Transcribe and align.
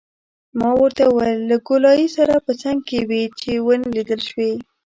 ما 0.59 0.69
ورته 0.81 1.03
وویل: 1.07 1.39
له 1.49 1.57
ګولایي 1.67 2.07
سره 2.17 2.33
په 2.45 2.51
څنګ 2.61 2.77
کې 2.89 2.99
وې، 3.09 3.23
چې 3.39 3.51
ونه 3.65 3.87
لیدل 3.95 4.21
شوې. 4.29 4.53